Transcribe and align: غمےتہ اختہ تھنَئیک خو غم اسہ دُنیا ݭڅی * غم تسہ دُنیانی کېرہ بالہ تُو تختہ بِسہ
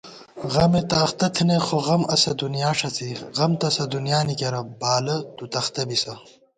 غمےتہ 0.53 0.97
اختہ 1.05 1.27
تھنَئیک 1.35 1.63
خو 1.67 1.77
غم 1.87 2.03
اسہ 2.13 2.31
دُنیا 2.41 2.71
ݭڅی 2.79 3.09
* 3.23 3.35
غم 3.37 3.51
تسہ 3.59 3.83
دُنیانی 3.93 4.35
کېرہ 4.39 4.61
بالہ 4.81 5.17
تُو 5.35 5.43
تختہ 5.53 5.83
بِسہ 5.87 6.13